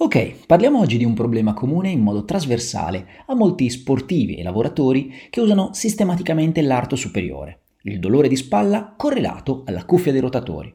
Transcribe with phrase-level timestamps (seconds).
[0.00, 5.12] Ok, parliamo oggi di un problema comune in modo trasversale a molti sportivi e lavoratori
[5.28, 10.74] che usano sistematicamente l'arto superiore, il dolore di spalla correlato alla cuffia dei rotatori.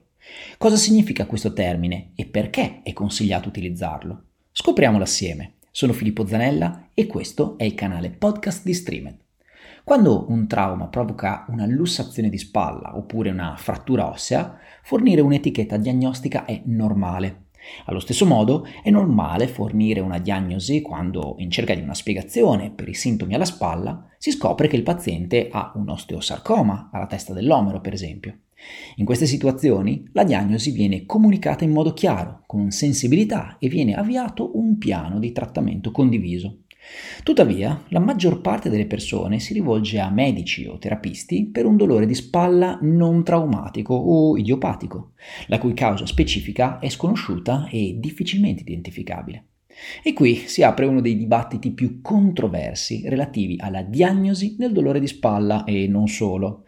[0.59, 4.23] Cosa significa questo termine e perché è consigliato utilizzarlo?
[4.51, 5.53] Scopriamolo assieme.
[5.71, 9.22] Sono Filippo Zanella e questo è il canale podcast di Streamed.
[9.83, 16.45] Quando un trauma provoca una lussazione di spalla oppure una frattura ossea, fornire un'etichetta diagnostica
[16.45, 17.43] è normale
[17.85, 22.89] allo stesso modo è normale fornire una diagnosi quando, in cerca di una spiegazione per
[22.89, 27.81] i sintomi alla spalla, si scopre che il paziente ha un osteosarcoma alla testa dell'omero,
[27.81, 28.37] per esempio.
[28.95, 34.57] In queste situazioni la diagnosi viene comunicata in modo chiaro, con sensibilità e viene avviato
[34.57, 36.59] un piano di trattamento condiviso.
[37.23, 42.05] Tuttavia, la maggior parte delle persone si rivolge a medici o terapisti per un dolore
[42.05, 45.13] di spalla non traumatico o idiopatico,
[45.47, 49.45] la cui causa specifica è sconosciuta e difficilmente identificabile.
[50.03, 55.07] E qui si apre uno dei dibattiti più controversi relativi alla diagnosi del dolore di
[55.07, 56.65] spalla e non solo.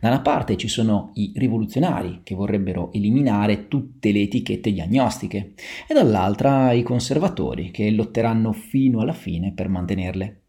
[0.00, 5.54] Da una parte ci sono i rivoluzionari che vorrebbero eliminare tutte le etichette diagnostiche
[5.88, 10.40] e dall'altra i conservatori che lotteranno fino alla fine per mantenerle.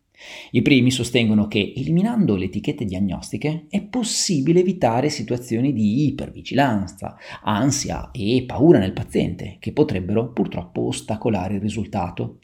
[0.52, 8.10] I primi sostengono che eliminando le etichette diagnostiche è possibile evitare situazioni di ipervigilanza, ansia
[8.12, 12.40] e paura nel paziente che potrebbero purtroppo ostacolare il risultato.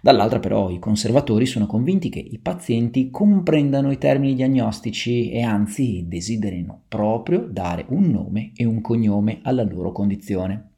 [0.00, 6.04] Dall'altra però i conservatori sono convinti che i pazienti comprendano i termini diagnostici e anzi
[6.06, 10.75] desiderino proprio dare un nome e un cognome alla loro condizione.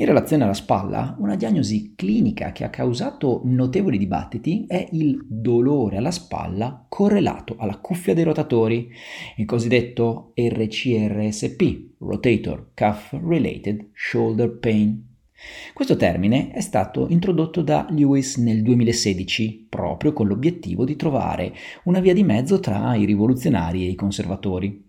[0.00, 5.98] In relazione alla spalla, una diagnosi clinica che ha causato notevoli dibattiti è il dolore
[5.98, 8.88] alla spalla correlato alla cuffia dei rotatori,
[9.36, 15.06] il cosiddetto RCRSP, Rotator Cuff Related Shoulder Pain.
[15.74, 21.52] Questo termine è stato introdotto da Lewis nel 2016 proprio con l'obiettivo di trovare
[21.84, 24.88] una via di mezzo tra i rivoluzionari e i conservatori.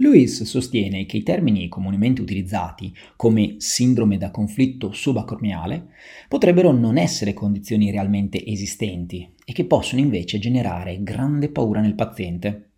[0.00, 5.88] Lewis sostiene che i termini comunemente utilizzati come sindrome da conflitto subacromiale
[6.28, 12.70] potrebbero non essere condizioni realmente esistenti e che possono invece generare grande paura nel paziente.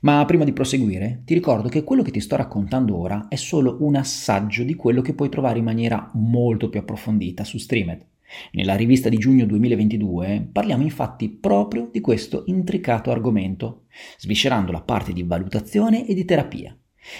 [0.00, 3.76] Ma prima di proseguire, ti ricordo che quello che ti sto raccontando ora è solo
[3.80, 8.06] un assaggio di quello che puoi trovare in maniera molto più approfondita su Streamed.
[8.52, 13.84] Nella rivista di giugno 2022 parliamo infatti proprio di questo intricato argomento,
[14.18, 16.76] sviscerando la parte di valutazione e di terapia.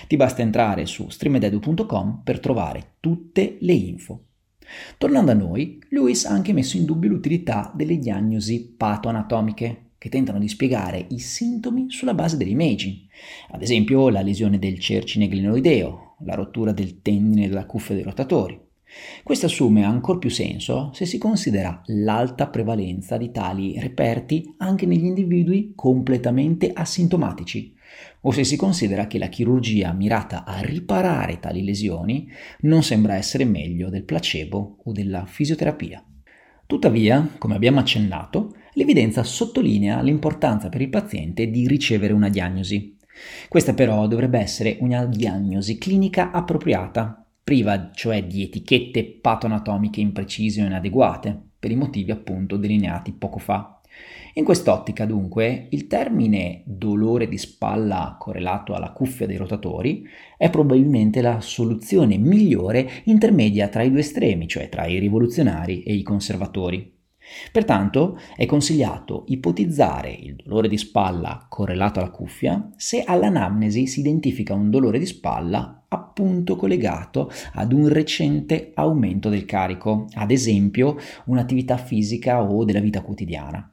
[0.06, 4.24] Ti basta entrare su streamededu.com per trovare tutte le info.
[4.96, 10.38] Tornando a noi, Lewis ha anche messo in dubbio l'utilità delle diagnosi patoanatomiche, che tentano
[10.38, 13.06] di spiegare i sintomi sulla base dell'imaging,
[13.50, 18.63] ad esempio la lesione del cercine glenoideo, la rottura del tendine della cuffia dei rotatori.
[19.22, 25.04] Questo assume ancora più senso se si considera l'alta prevalenza di tali reperti anche negli
[25.04, 27.74] individui completamente asintomatici,
[28.22, 32.28] o se si considera che la chirurgia mirata a riparare tali lesioni
[32.60, 36.04] non sembra essere meglio del placebo o della fisioterapia.
[36.66, 42.96] Tuttavia, come abbiamo accennato, l'evidenza sottolinea l'importanza per il paziente di ricevere una diagnosi.
[43.48, 50.66] Questa però dovrebbe essere una diagnosi clinica appropriata, priva cioè di etichette patoanatomiche imprecise o
[50.66, 53.80] inadeguate, per i motivi appunto delineati poco fa.
[54.36, 60.04] In quest'ottica, dunque, il termine dolore di spalla correlato alla cuffia dei rotatori
[60.36, 65.94] è probabilmente la soluzione migliore intermedia tra i due estremi, cioè tra i rivoluzionari e
[65.94, 66.93] i conservatori.
[67.50, 74.54] Pertanto è consigliato ipotizzare il dolore di spalla correlato alla cuffia se all'anamnesi si identifica
[74.54, 80.96] un dolore di spalla appunto collegato ad un recente aumento del carico, ad esempio
[81.26, 83.68] un'attività fisica o della vita quotidiana.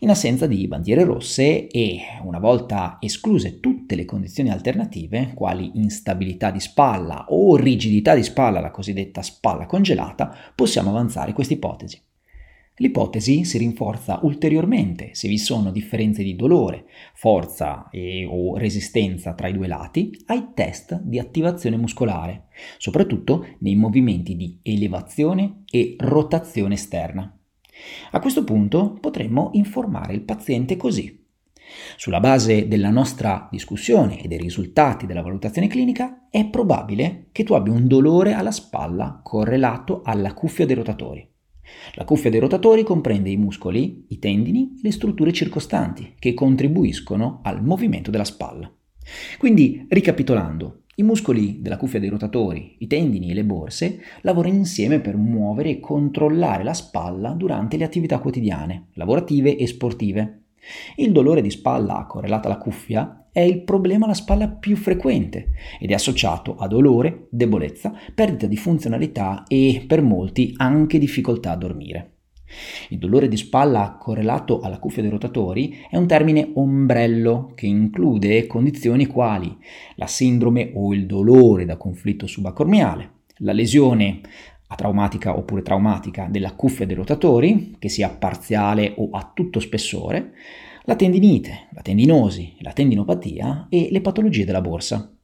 [0.00, 6.50] In assenza di bandiere rosse e una volta escluse tutte le condizioni alternative, quali instabilità
[6.50, 12.02] di spalla o rigidità di spalla, la cosiddetta spalla congelata, possiamo avanzare questa ipotesi.
[12.80, 19.48] L'ipotesi si rinforza ulteriormente se vi sono differenze di dolore, forza e o resistenza tra
[19.48, 22.46] i due lati ai test di attivazione muscolare,
[22.78, 27.38] soprattutto nei movimenti di elevazione e rotazione esterna.
[28.12, 31.22] A questo punto potremmo informare il paziente così.
[31.98, 37.52] Sulla base della nostra discussione e dei risultati della valutazione clinica, è probabile che tu
[37.52, 41.29] abbia un dolore alla spalla correlato alla cuffia dei rotatori.
[41.94, 47.40] La cuffia dei rotatori comprende i muscoli, i tendini e le strutture circostanti che contribuiscono
[47.42, 48.72] al movimento della spalla.
[49.38, 55.00] Quindi, ricapitolando, I muscoli della cuffia dei rotatori, i tendini e le borse lavorano insieme
[55.00, 60.42] per muovere e controllare la spalla durante le attività quotidiane, lavorative e sportive.
[60.96, 65.90] Il dolore di spalla correlato alla cuffia è il problema alla spalla più frequente ed
[65.90, 72.12] è associato a dolore, debolezza, perdita di funzionalità e per molti anche difficoltà a dormire.
[72.88, 78.46] Il dolore di spalla correlato alla cuffia dei rotatori è un termine ombrello che include
[78.46, 79.56] condizioni quali
[79.94, 84.20] la sindrome o il dolore da conflitto subacormiale, la lesione
[84.66, 90.32] atraumatica oppure traumatica della cuffia dei rotatori, che sia parziale o a tutto spessore,
[90.90, 95.16] la tendinite, la tendinosi, la tendinopatia e le patologie della borsa.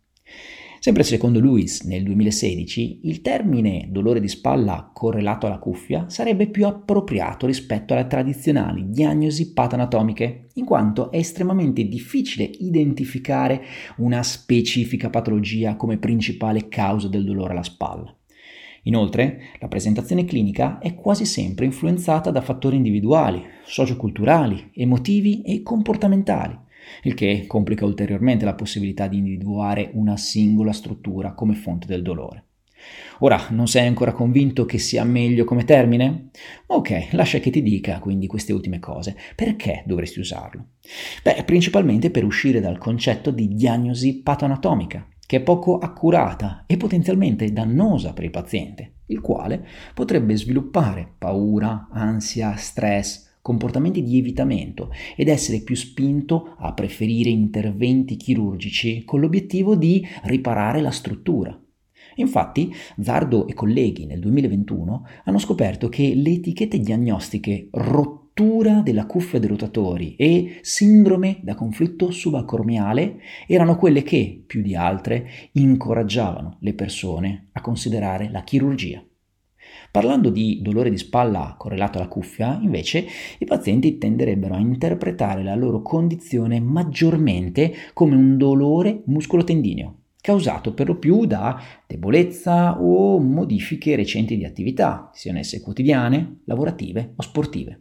[0.79, 6.67] Sempre secondo Lewis, nel 2016, il termine dolore di spalla correlato alla cuffia sarebbe più
[6.67, 13.65] appropriato rispetto alle tradizionali diagnosi patanatomiche, in quanto è estremamente difficile identificare
[13.97, 18.16] una specifica patologia come principale causa del dolore alla spalla.
[18.87, 26.57] Inoltre, la presentazione clinica è quasi sempre influenzata da fattori individuali, socioculturali, emotivi e comportamentali,
[27.03, 32.45] il che complica ulteriormente la possibilità di individuare una singola struttura come fonte del dolore.
[33.21, 36.29] Ora, non sei ancora convinto che sia meglio come termine?
[36.67, 39.17] Ok, lascia che ti dica quindi queste ultime cose.
[39.35, 40.67] Perché dovresti usarlo?
[41.23, 47.53] Beh, principalmente per uscire dal concetto di diagnosi patoanatomica, che è poco accurata e potenzialmente
[47.53, 55.29] dannosa per il paziente, il quale potrebbe sviluppare paura, ansia, stress, comportamenti di evitamento ed
[55.29, 61.57] essere più spinto a preferire interventi chirurgici con l'obiettivo di riparare la struttura.
[62.17, 69.07] Infatti, Zardo e colleghi nel 2021 hanno scoperto che le etichette diagnostiche rotture rottura della
[69.07, 76.59] cuffia dei rotatori e sindrome da conflitto subacromiale erano quelle che, più di altre, incoraggiavano
[76.61, 79.03] le persone a considerare la chirurgia.
[79.91, 83.07] Parlando di dolore di spalla correlato alla cuffia, invece,
[83.39, 90.89] i pazienti tenderebbero a interpretare la loro condizione maggiormente come un dolore muscolotendineo, causato per
[90.89, 97.81] lo più da debolezza o modifiche recenti di attività, siano esse quotidiane, lavorative o sportive.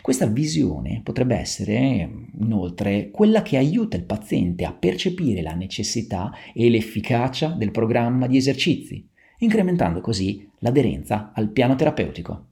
[0.00, 6.68] Questa visione potrebbe essere inoltre quella che aiuta il paziente a percepire la necessità e
[6.68, 9.08] l'efficacia del programma di esercizi,
[9.38, 12.46] incrementando così l'aderenza al piano terapeutico.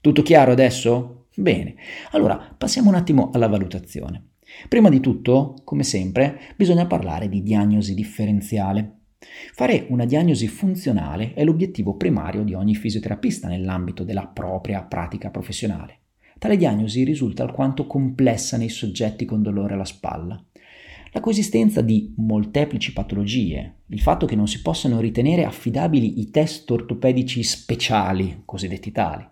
[0.00, 1.26] Tutto chiaro adesso?
[1.34, 1.74] Bene,
[2.10, 4.30] allora passiamo un attimo alla valutazione.
[4.68, 8.98] Prima di tutto, come sempre, bisogna parlare di diagnosi differenziale.
[9.54, 16.01] Fare una diagnosi funzionale è l'obiettivo primario di ogni fisioterapista nell'ambito della propria pratica professionale.
[16.38, 20.42] Tale diagnosi risulta alquanto complessa nei soggetti con dolore alla spalla.
[21.14, 26.70] La coesistenza di molteplici patologie, il fatto che non si possano ritenere affidabili i test
[26.70, 29.22] ortopedici speciali, cosiddetti tali,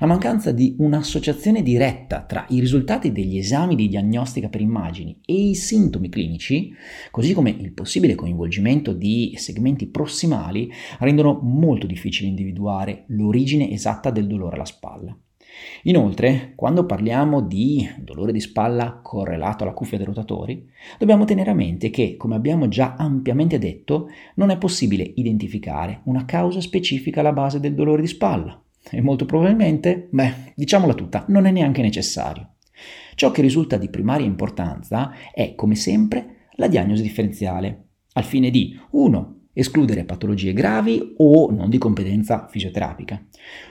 [0.00, 5.50] la mancanza di un'associazione diretta tra i risultati degli esami di diagnostica per immagini e
[5.50, 6.72] i sintomi clinici,
[7.12, 10.68] così come il possibile coinvolgimento di segmenti prossimali,
[10.98, 15.16] rendono molto difficile individuare l'origine esatta del dolore alla spalla.
[15.82, 20.68] Inoltre, quando parliamo di dolore di spalla correlato alla cuffia dei rotatori,
[20.98, 26.24] dobbiamo tenere a mente che, come abbiamo già ampiamente detto, non è possibile identificare una
[26.24, 28.60] causa specifica alla base del dolore di spalla.
[28.90, 32.54] E molto probabilmente, beh, diciamola tutta, non è neanche necessario.
[33.14, 38.78] Ciò che risulta di primaria importanza è, come sempre, la diagnosi differenziale, al fine di
[38.90, 43.20] 1 escludere patologie gravi o non di competenza fisioterapica.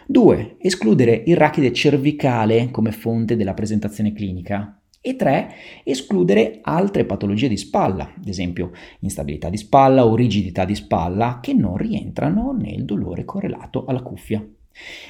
[0.07, 0.57] 2.
[0.59, 4.81] Escludere il rachide cervicale come fonte della presentazione clinica.
[4.99, 5.53] E 3.
[5.85, 11.53] Escludere altre patologie di spalla, ad esempio instabilità di spalla o rigidità di spalla, che
[11.53, 14.45] non rientrano nel dolore correlato alla cuffia.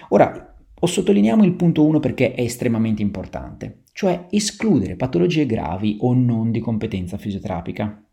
[0.10, 6.52] Ora, sottolineiamo il punto 1 perché è estremamente importante, cioè escludere patologie gravi o non
[6.52, 8.04] di competenza fisioterapica.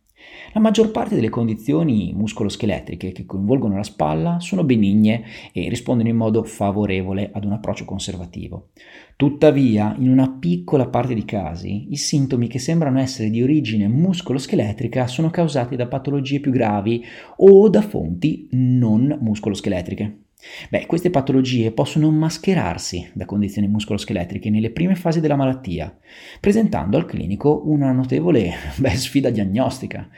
[0.52, 6.16] La maggior parte delle condizioni muscoloscheletriche che coinvolgono la spalla sono benigne e rispondono in
[6.16, 8.68] modo favorevole ad un approccio conservativo.
[9.16, 15.08] Tuttavia, in una piccola parte di casi, i sintomi che sembrano essere di origine muscoloscheletrica
[15.08, 17.04] sono causati da patologie più gravi
[17.38, 20.23] o da fonti non muscoloscheletriche.
[20.68, 25.96] Beh, queste patologie possono mascherarsi da condizioni muscoloscheletriche nelle prime fasi della malattia,
[26.40, 30.08] presentando al clinico una notevole beh, sfida diagnostica.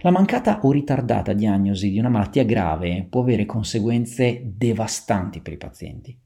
[0.00, 5.58] La mancata o ritardata diagnosi di una malattia grave può avere conseguenze devastanti per i
[5.58, 6.16] pazienti.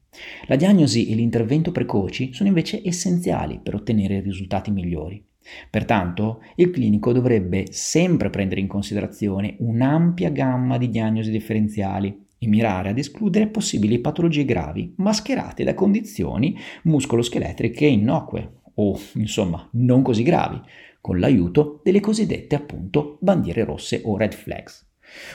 [0.47, 5.23] La diagnosi e l'intervento precoci sono invece essenziali per ottenere risultati migliori.
[5.69, 12.89] Pertanto, il clinico dovrebbe sempre prendere in considerazione un'ampia gamma di diagnosi differenziali e mirare
[12.89, 20.59] ad escludere possibili patologie gravi mascherate da condizioni muscoloscheletriche innocue o, insomma, non così gravi,
[21.01, 24.87] con l'aiuto delle cosiddette appunto bandiere rosse o red flags.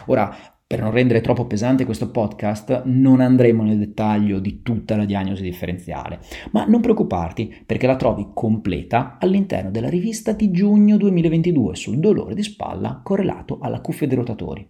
[0.06, 0.34] Ora,
[0.66, 5.42] per non rendere troppo pesante questo podcast, non andremo nel dettaglio di tutta la diagnosi
[5.42, 6.20] differenziale,
[6.52, 12.34] ma non preoccuparti perché la trovi completa all'interno della rivista di giugno 2022 sul dolore
[12.34, 14.66] di spalla correlato alla cuffia dei rotatori.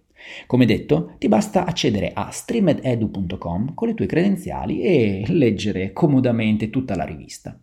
[0.47, 6.97] Come detto, ti basta accedere a streamededu.com con le tue credenziali e leggere comodamente tutta
[6.97, 7.59] la rivista.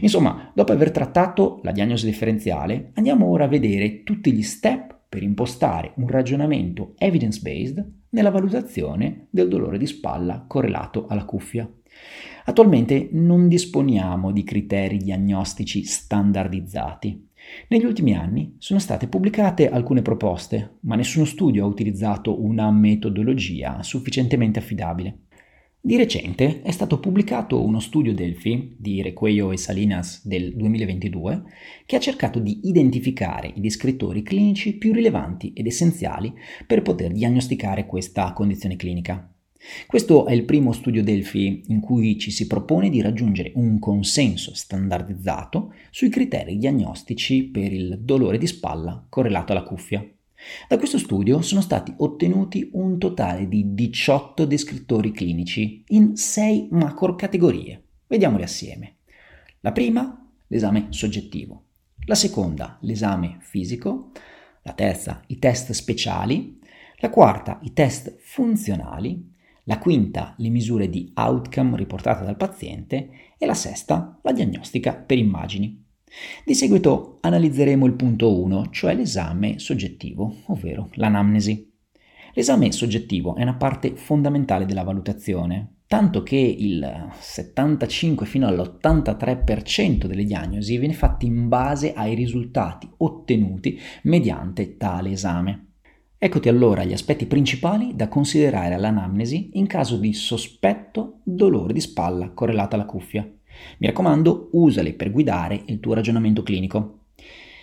[0.00, 5.22] Insomma, dopo aver trattato la diagnosi differenziale, andiamo ora a vedere tutti gli step per
[5.22, 11.70] impostare un ragionamento evidence-based nella valutazione del dolore di spalla correlato alla cuffia.
[12.44, 17.28] Attualmente non disponiamo di criteri diagnostici standardizzati.
[17.68, 23.82] Negli ultimi anni sono state pubblicate alcune proposte, ma nessuno studio ha utilizzato una metodologia
[23.82, 25.18] sufficientemente affidabile.
[25.84, 31.42] Di recente è stato pubblicato uno studio Delphi di Requeio e Salinas del 2022
[31.84, 36.32] che ha cercato di identificare i descrittori clinici più rilevanti ed essenziali
[36.68, 39.31] per poter diagnosticare questa condizione clinica.
[39.86, 44.54] Questo è il primo studio Delphi in cui ci si propone di raggiungere un consenso
[44.54, 50.04] standardizzato sui criteri diagnostici per il dolore di spalla correlato alla cuffia.
[50.68, 57.14] Da questo studio sono stati ottenuti un totale di 18 descrittori clinici in 6 macro
[57.14, 57.82] categorie.
[58.08, 58.96] Vediamoli assieme.
[59.60, 61.66] La prima, l'esame soggettivo.
[62.06, 64.10] La seconda, l'esame fisico.
[64.62, 66.58] La terza, i test speciali.
[66.96, 69.31] La quarta, i test funzionali.
[69.64, 73.10] La quinta, le misure di outcome riportate dal paziente.
[73.38, 75.80] E la sesta, la diagnostica per immagini.
[76.44, 81.70] Di seguito analizzeremo il punto 1, cioè l'esame soggettivo, ovvero l'anamnesi.
[82.34, 90.24] L'esame soggettivo è una parte fondamentale della valutazione, tanto che il 75 fino all'83% delle
[90.24, 95.71] diagnosi viene fatta in base ai risultati ottenuti mediante tale esame.
[96.24, 102.30] Eccoti allora gli aspetti principali da considerare all'anamnesi in caso di sospetto dolore di spalla
[102.30, 103.28] correlata alla cuffia.
[103.78, 107.06] Mi raccomando, usali per guidare il tuo ragionamento clinico.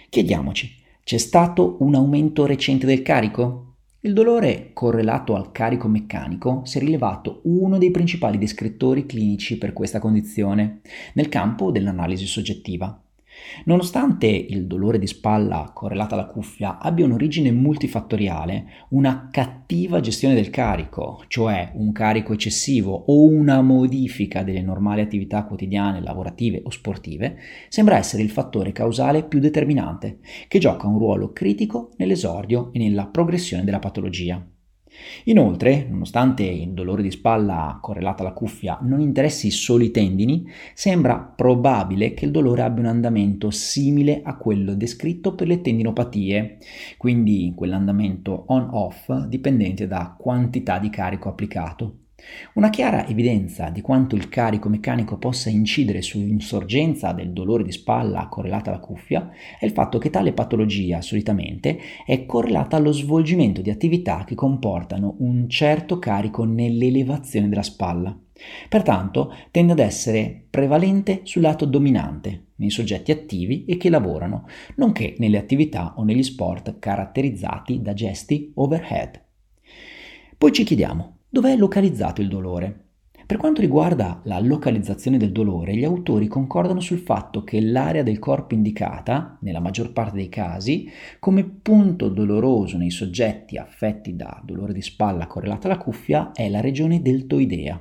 [0.10, 0.76] Chiediamoci,
[1.06, 3.76] c'è stato un aumento recente del carico?
[4.02, 9.72] Il dolore correlato al carico meccanico si è rilevato uno dei principali descrittori clinici per
[9.72, 10.82] questa condizione
[11.14, 13.04] nel campo dell'analisi soggettiva.
[13.66, 20.50] Nonostante il dolore di spalla correlato alla cuffia abbia un'origine multifattoriale, una cattiva gestione del
[20.50, 27.38] carico, cioè un carico eccessivo o una modifica delle normali attività quotidiane, lavorative o sportive,
[27.70, 33.08] sembra essere il fattore causale più determinante, che gioca un ruolo critico nell'esordio e nella
[33.08, 34.46] progressione della patologia.
[35.26, 41.18] Inoltre, nonostante il dolore di spalla correlato alla cuffia non interessi solo i tendini, sembra
[41.18, 46.58] probabile che il dolore abbia un andamento simile a quello descritto per le tendinopatie,
[46.98, 52.09] quindi quell'andamento on-off dipendente da quantità di carico applicato.
[52.54, 58.28] Una chiara evidenza di quanto il carico meccanico possa incidere sull'insorgenza del dolore di spalla
[58.28, 63.70] correlata alla cuffia è il fatto che tale patologia solitamente è correlata allo svolgimento di
[63.70, 68.18] attività che comportano un certo carico nell'elevazione della spalla.
[68.68, 75.16] Pertanto tende ad essere prevalente sul lato dominante nei soggetti attivi e che lavorano, nonché
[75.18, 79.22] nelle attività o negli sport caratterizzati da gesti overhead.
[80.38, 82.86] Poi ci chiediamo, Dov'è localizzato il dolore?
[83.28, 88.18] Per quanto riguarda la localizzazione del dolore, gli autori concordano sul fatto che l'area del
[88.18, 94.74] corpo indicata, nella maggior parte dei casi, come punto doloroso nei soggetti affetti da dolore
[94.74, 97.80] di spalla correlato alla cuffia è la regione deltoidea.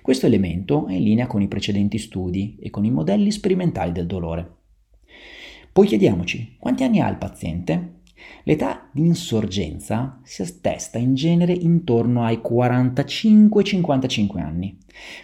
[0.00, 4.06] Questo elemento è in linea con i precedenti studi e con i modelli sperimentali del
[4.06, 4.58] dolore.
[5.72, 7.93] Poi chiediamoci, quanti anni ha il paziente?
[8.44, 14.76] L'età di insorgenza si attesta in genere intorno ai 45-55 anni.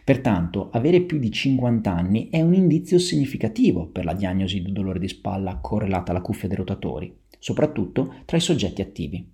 [0.04, 4.98] Pertanto, avere più di 50 anni è un indizio significativo per la diagnosi di dolore
[4.98, 9.28] di spalla correlata alla cuffia dei rotatori, soprattutto tra i soggetti attivi.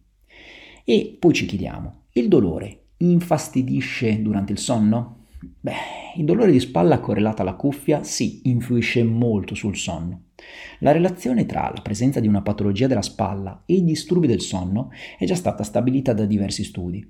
[0.84, 5.25] E poi ci chiediamo, il dolore infastidisce durante il sonno?
[5.60, 5.72] Beh,
[6.16, 10.22] il dolore di spalla correlato alla cuffia sì, influisce molto sul sonno.
[10.80, 14.90] La relazione tra la presenza di una patologia della spalla e i disturbi del sonno
[15.18, 17.08] è già stata stabilita da diversi studi.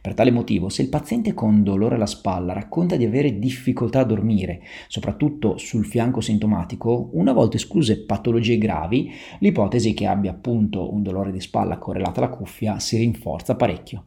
[0.00, 4.04] Per tale motivo, se il paziente con dolore alla spalla racconta di avere difficoltà a
[4.04, 11.02] dormire, soprattutto sul fianco sintomatico, una volta escluse patologie gravi, l'ipotesi che abbia appunto un
[11.02, 14.06] dolore di spalla correlato alla cuffia si rinforza parecchio.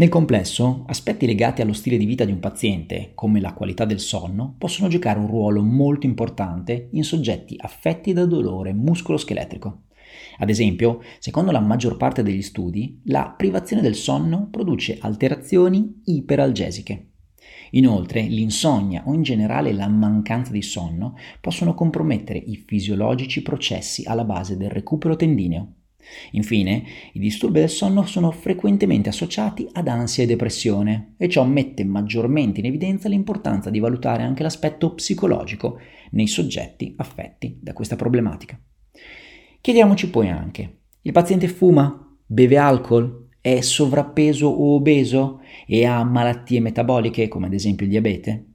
[0.00, 4.00] Nel complesso, aspetti legati allo stile di vita di un paziente, come la qualità del
[4.00, 9.82] sonno, possono giocare un ruolo molto importante in soggetti affetti da dolore muscoloscheletrico.
[10.38, 17.08] Ad esempio, secondo la maggior parte degli studi, la privazione del sonno produce alterazioni iperalgesiche.
[17.72, 24.24] Inoltre, l'insonnia o in generale la mancanza di sonno possono compromettere i fisiologici processi alla
[24.24, 25.74] base del recupero tendineo.
[26.32, 31.84] Infine, i disturbi del sonno sono frequentemente associati ad ansia e depressione e ciò mette
[31.84, 35.78] maggiormente in evidenza l'importanza di valutare anche l'aspetto psicologico
[36.12, 38.58] nei soggetti affetti da questa problematica.
[39.60, 42.16] Chiediamoci poi anche, il paziente fuma?
[42.26, 43.28] Beve alcol?
[43.40, 45.40] È sovrappeso o obeso?
[45.66, 48.49] E ha malattie metaboliche come ad esempio il diabete?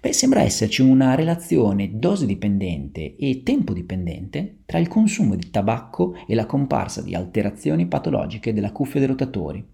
[0.00, 6.14] Beh, sembra esserci una relazione dose dipendente e tempo dipendente tra il consumo di tabacco
[6.26, 9.64] e la comparsa di alterazioni patologiche della cuffia dei rotatori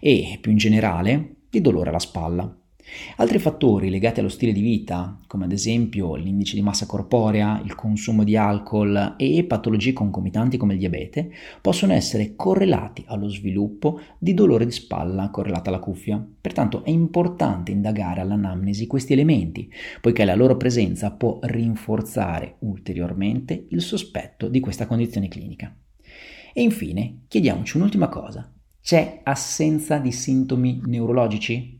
[0.00, 2.56] e, più in generale, di dolore alla spalla.
[3.16, 7.74] Altri fattori legati allo stile di vita, come ad esempio l'indice di massa corporea, il
[7.74, 11.30] consumo di alcol e patologie concomitanti come il diabete,
[11.60, 16.24] possono essere correlati allo sviluppo di dolore di spalla correlata alla cuffia.
[16.40, 23.82] Pertanto è importante indagare all'anamnesi questi elementi, poiché la loro presenza può rinforzare ulteriormente il
[23.82, 25.74] sospetto di questa condizione clinica.
[26.52, 28.52] E infine chiediamoci un'ultima cosa.
[28.80, 31.77] C'è assenza di sintomi neurologici?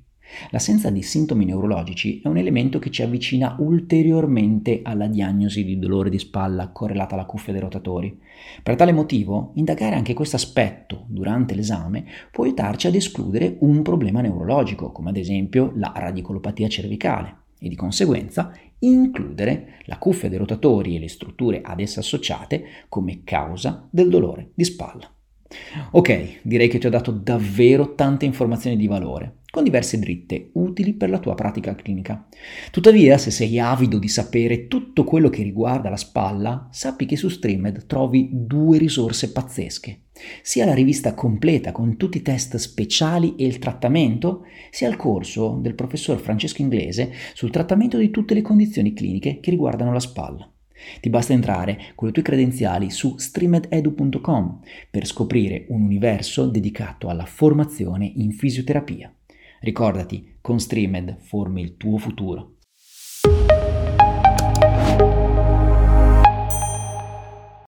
[0.51, 6.11] L'assenza di sintomi neurologici è un elemento che ci avvicina ulteriormente alla diagnosi di dolore
[6.11, 8.19] di spalla correlata alla cuffia dei rotatori.
[8.63, 14.21] Per tale motivo, indagare anche questo aspetto durante l'esame può aiutarci ad escludere un problema
[14.21, 20.97] neurologico, come ad esempio la radicolopatia cervicale, e di conseguenza includere la cuffia dei rotatori
[20.97, 25.11] e le strutture ad essa associate come causa del dolore di spalla.
[25.93, 30.93] Ok, direi che ti ho dato davvero tante informazioni di valore con diverse dritte utili
[30.93, 32.29] per la tua pratica clinica.
[32.71, 37.29] Tuttavia, se sei avido di sapere tutto quello che riguarda la spalla, sappi che su
[37.29, 40.03] Streamed trovi due risorse pazzesche.
[40.43, 45.59] Sia la rivista completa con tutti i test speciali e il trattamento, sia il corso
[45.61, 50.53] del professor Francesco Inglese sul trattamento di tutte le condizioni cliniche che riguardano la spalla.
[51.01, 54.61] Ti basta entrare con le tue credenziali su streamededu.com
[54.91, 59.13] per scoprire un universo dedicato alla formazione in fisioterapia.
[59.61, 62.58] Ricordati, con Streamed formi il tuo futuro.